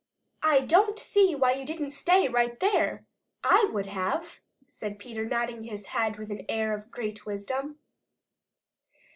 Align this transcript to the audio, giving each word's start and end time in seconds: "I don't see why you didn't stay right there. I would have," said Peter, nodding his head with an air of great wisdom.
"I 0.41 0.61
don't 0.61 0.97
see 0.97 1.35
why 1.35 1.51
you 1.53 1.63
didn't 1.63 1.91
stay 1.91 2.27
right 2.27 2.59
there. 2.59 3.05
I 3.43 3.69
would 3.71 3.85
have," 3.85 4.39
said 4.67 4.97
Peter, 4.97 5.25
nodding 5.25 5.63
his 5.65 5.85
head 5.93 6.17
with 6.17 6.31
an 6.31 6.43
air 6.49 6.73
of 6.73 6.89
great 6.89 7.23
wisdom. 7.27 7.77